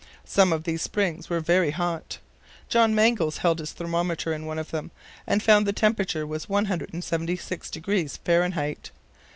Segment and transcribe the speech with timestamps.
[0.25, 2.17] Some of these springs were very hot.
[2.69, 4.89] John Mangles held his thermometer in one of them,
[5.27, 8.89] and found the temperature was 176 degrees Fahrenheit.